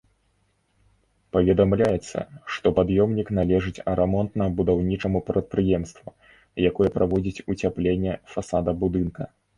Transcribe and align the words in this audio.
Паведамляецца, 1.35 2.19
што 2.55 2.67
пад'ёмнік 2.79 3.27
належыць 3.39 3.83
рамонтна-будаўнічаму 3.99 5.21
прадпрыемству, 5.31 6.09
якое 6.71 6.89
праводзіць 6.97 7.43
уцяпленне 7.57 8.13
фасада 8.35 8.71
будынка. 8.87 9.33